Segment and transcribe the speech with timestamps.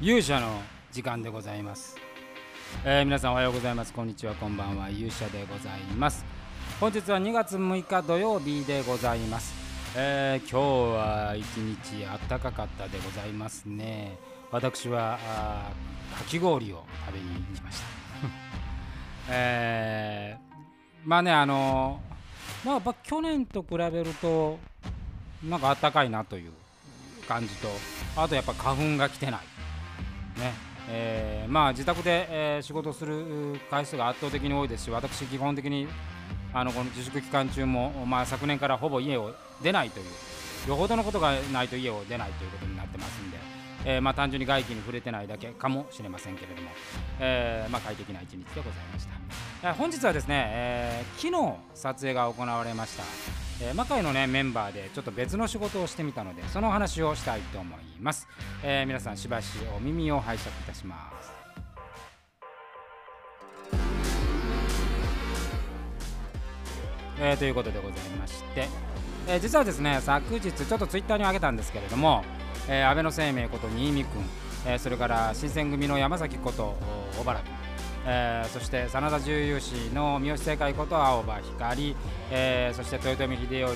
[0.00, 1.96] 勇者の時間でございます、
[2.86, 3.92] えー皆さんおはようございます。
[3.92, 4.34] こんにちは。
[4.34, 4.88] こんばんは。
[4.88, 6.24] 勇者でございます。
[6.80, 9.52] 本日は2月6日土曜日でございます、
[9.94, 14.16] えー今日は一日暖かかったでございますね。
[14.50, 15.70] 私はあ
[16.16, 17.86] かき氷を食べに行きました。
[19.28, 22.00] えーまあねあの
[22.64, 24.58] まあやっぱ去年と比べると
[25.44, 26.52] なんか暖かいなという
[27.28, 27.68] 感じと
[28.16, 29.40] あとやっぱ花粉が来てない。
[30.36, 30.52] ね。
[30.88, 35.88] えーまあ自宅で、えー仕事する回数が圧倒的に多いですし私基本的に
[36.52, 43.38] あのこの自粛期間中も、まあ、昨年からほぼ家を出ないというよほどのことがないと家を出ないということになってますんで、
[43.84, 46.70] えーまあ、単純に外気に触れてないだけかもしれませんけれども、
[47.20, 49.06] えまあ、快適な一日でございまし
[49.62, 58.26] た、え本日はですね、え昨日撮影が行われました、えー魔界の、ね、メンバーでちょっと別の仕事をしてみたのでその話をしたいと思います、
[58.62, 61.30] えー皆さんしばしお耳を拝借いたします。
[67.22, 68.66] えーということでございまして、
[69.28, 72.24] えー実はですね昨日ちょっとツイッターに上げたんですけれども、
[72.66, 74.22] えー安倍の生命こと新見君、
[74.66, 76.78] えーそれから新選組の山崎こと
[77.18, 77.52] 小原君、
[78.06, 81.96] えーそして真田重勇士の三好正解こと青葉光、
[82.30, 83.68] えーそして豊臣秀頼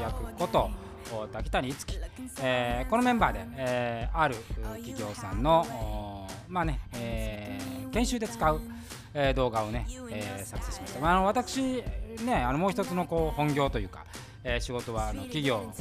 [0.00, 0.70] 役こと
[1.12, 1.98] お滝谷いつき、
[2.40, 4.36] えーこのメンバーで、えーある
[4.76, 8.60] 企業さんのまあね、えー研修で使う、
[9.12, 11.00] えー動画をね、えー作成しました。
[11.00, 11.82] まあ、あの私
[12.24, 14.06] ねあのもう一つのこう本業というか、
[14.44, 15.72] えー仕事はあの企業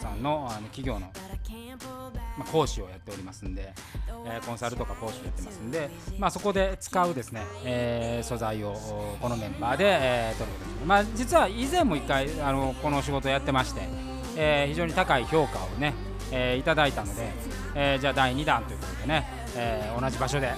[0.00, 1.10] さんのあの企業の
[2.38, 3.72] まあ、講師をやっておりますんで、
[4.26, 8.74] えーコンサルとか講師をやってますんで、まあ、そこで使うですね、えー素材を
[9.20, 13.80] このメンバーで、えー取ることになりまあ、実は以前も一回あのこの仕事をやってまして、
[14.36, 15.94] えー非常に高い評価をね、
[16.30, 17.28] えーいただいたので、
[17.74, 19.26] えーじゃあ第2弾ということでね、
[19.56, 20.50] えー同じ場所で、え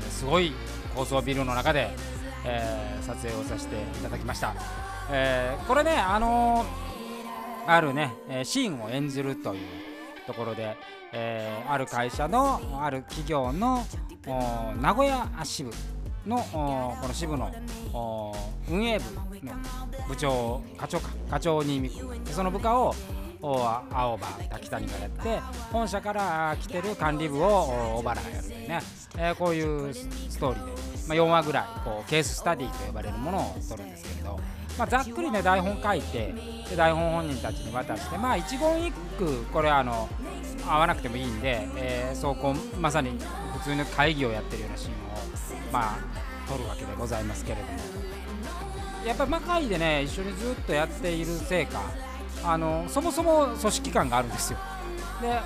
[0.00, 0.52] ーすごい
[0.94, 1.90] 高層ビルの中で、
[2.44, 4.54] えー撮影をさせていただきました、
[5.10, 6.66] えーこれねあのー
[7.66, 9.60] あるね、えーシーンを演じるという
[10.26, 10.76] ところで、
[11.12, 13.84] えーある会社のある企業の
[14.80, 15.70] 名古屋支部
[16.26, 17.50] のこの支部の
[18.70, 19.22] 運営部の
[20.08, 21.90] 部長課長か課長に
[22.26, 22.94] その部下を
[23.42, 25.38] 青葉滝谷がやって
[25.70, 28.80] 本社から来てる管理部を小原がやるというね、
[29.18, 34.40] えーこういうストーリーで、まあ、4話ぐらいこうケーススタディと呼ばれるものを取るんですけれど、
[34.78, 36.34] まあ、ざっくりね台本書いて
[36.70, 40.08] で台本本人たちに渡してまあ一言一句これあの
[40.66, 43.18] 合わなくてもいいんで、えーそうこうまさに
[43.58, 45.98] 普通の会議をやってるようなシーンをまあ
[46.48, 48.14] 撮るわけでございますけれども。
[49.06, 51.82] やっぱり魔界でね一緒にずっとやっているせいか
[52.42, 54.58] あのそもそも組織感があるんですよ。
[55.20, 55.38] で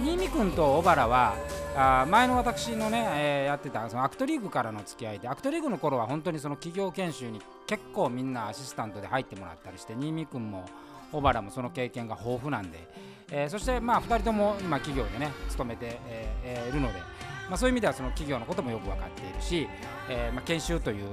[0.00, 1.34] 新見君と小原は
[1.76, 10.64] あ前の私のね、えーやってたそのアクトリーグからの付き合いでアクトリーグの頃は本当にその企業研修に結構みんなアシスタントで入ってもらったりして新見君も
[11.12, 12.78] 小原もその経験が豊富なんで、
[13.30, 16.98] えーそしてまあ2人とも今企業でね勤めて、えいるので、
[17.48, 19.68] まあ、そういう意味ではその企業のこともよく分かっているし、
[20.08, 21.08] えまあ、研修という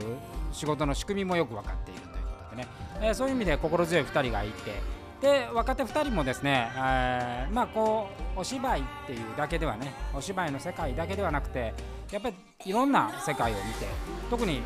[0.51, 2.67] 仕事の仕組みもよく分かっているということでね、
[3.01, 11.73] えそういう意味で心強い2人がいてで若手2人もですね、えーまあこうお芝居っていうだけではねお芝居の世界だけではなくて
[12.11, 13.85] やっぱりいろんな世界を見て
[14.29, 14.61] 特に、えー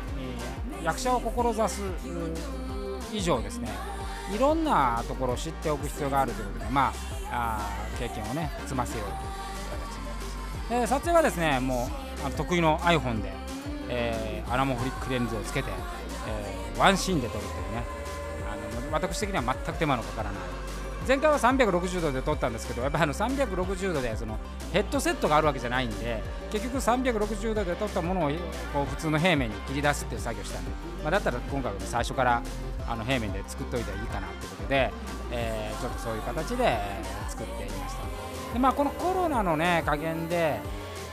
[0.84, 1.82] 役者を志す
[3.12, 3.68] 以上ですね
[4.32, 6.92] いろんなところを知っておく必要があるということでま
[7.32, 9.20] ああ経験をね積ませようという
[9.80, 10.70] 形になります。
[10.70, 11.88] で撮影はですねも
[12.28, 13.32] う得意の iPhone で、
[13.88, 15.70] えーアラモフリックレンズをつけて、
[16.28, 17.82] えーワンシーンで撮るというね
[18.96, 20.40] 私的には全く手間のかからない。
[21.06, 24.40] 前回は360度で撮ったんですけどやっぱあの360度でその
[24.72, 26.20] ヘッドセットがあるわけじゃないんで
[26.50, 28.30] 結局360度で撮ったものを
[28.72, 30.70] こう普通の平面に切り出すっていう作業をしたんで、
[31.04, 32.42] まあ、だったら今回は最初から
[32.88, 34.92] あの平面で作っといたらいいかなということで、
[35.30, 36.76] えーちょっとそういう形で
[37.28, 38.02] 作っていました。
[38.52, 40.58] でまあこのコロナのね加減で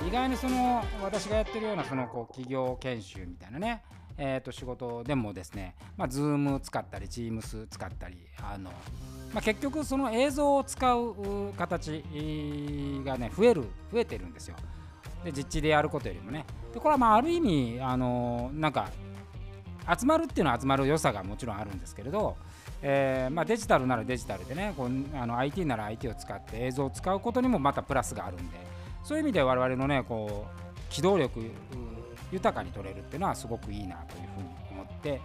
[0.07, 3.83] 意外にその私がやってるようなそのこう企業研修みたいなね
[4.17, 8.69] えー、と仕事でもですね、まあ、Zoom 使ったり Teams 使ったりあの、
[9.33, 12.03] まあ、結局その映像を使う形
[13.05, 14.55] がね増える増えてるんですよ。
[15.23, 16.45] で実地でやることよりもね。
[16.73, 18.89] でこれはまあある意味あのなんか
[19.99, 22.37] 集まるっていうのは集まる良さがもちろんあるんですけれど、
[22.81, 28.57] えーまあ、デジタルならデジタルでねこうあの IT なら IT を使って映像を使うことにもまたプラスがあるんで
[29.03, 31.51] そういう意味で我々のねこう機動力
[32.33, 35.21] 豊かに取れるっていうのはすごくいいなというふうに思って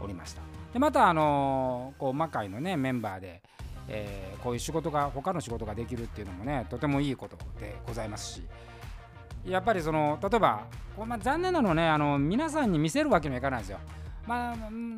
[0.00, 3.42] おりましたでまたあのこう魔界のねメンバーで、
[3.88, 8.42] えーこういう仕事が他の仕事ができるっていうのもねとてもいいことでございますし、
[9.44, 10.64] やっぱりその例えば、
[11.06, 13.78] まあ、残念なのねあの皆さんに見せるわけにはいかないんですよ。
[14.26, 14.56] まあ、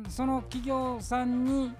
[0.09, 1.73] その企業さんに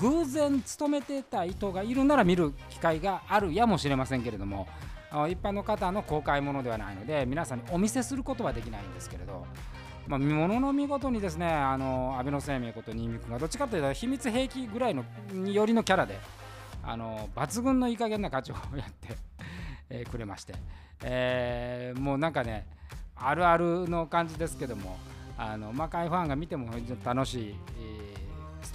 [0.00, 4.68] 偶然勤めてた人がいるなら見る機会があるやもしれませんけれども
[5.28, 9.46] 一般の方の公開ものではないので皆さんにお見せすることはできないんですけれど、
[10.08, 16.18] まあ、ものの見事にですねあの安倍生命こと新見君がどっちかというと秘密兵器ぐらいのによりのキャラで
[16.82, 19.16] あの抜群のいい加減な課長をやって
[19.88, 20.54] え、くれまして、
[21.02, 22.66] えー、もうなんかね
[23.16, 24.98] あるあるの感じですけども
[25.36, 26.70] あの魔界ファンが見ても
[27.04, 27.56] 楽しい、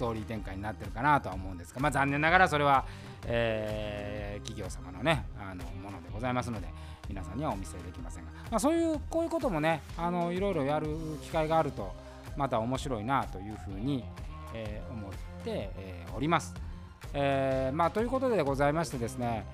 [0.00, 2.86] トーリー展開になってるかなとは思うんですが、まあ、残念ながらそれは、
[3.26, 6.68] えー、企業様のねあのものでございますので
[7.06, 10.88] 皆さんにはお見せできませんが、まあ、そういうこういうこともねあのいろいろやる
[11.22, 11.92] 機会があると
[12.36, 14.04] また面白いなというふうに、
[14.54, 15.10] えー、思っ
[15.44, 16.54] て、え、おります。
[17.12, 19.44] えまあ、ということでございましてですね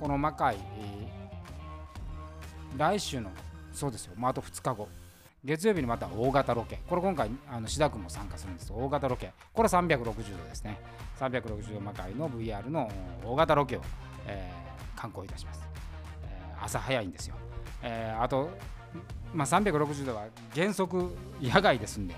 [0.00, 0.56] この魔界、
[2.76, 3.30] 来週の
[3.72, 4.88] そうですよ、まあ、あと2日後
[5.44, 6.80] 月曜日にまた大型ロケ。
[6.88, 8.72] これ今回あの志田君も参加するんです。
[8.72, 9.32] 大型ロケ。
[9.52, 10.80] これ360度ですね。
[11.18, 12.90] 360度魔界の VR の
[13.24, 13.82] 大型ロケを、
[14.26, 15.62] えー、観光いたします、
[16.24, 17.34] えー、朝早いんですよ、
[17.82, 18.50] えー、あと、
[19.34, 22.14] まあ、360度は原則野外ですんで。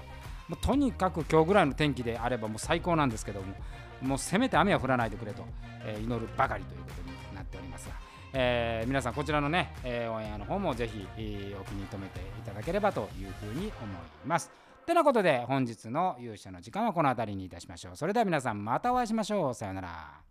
[0.49, 3.55] もうとにかく今日ぐらいの天気であればもう最高なんですけども
[4.02, 5.44] もうせめて雨は降らないでくれと、
[5.84, 7.94] えー、祈るばかりということになっておりますが、
[8.32, 14.50] えー、皆さんこちらのね、えー、オンエアの方もぜひ、えー、お気に留めていただければというふうに思います。
[14.87, 17.97] てなことで本日の勇者の時間はこの辺りにいたしましょう。
[17.97, 19.55] それでは皆さんまたお会いしましょう。
[19.55, 20.30] さようなら。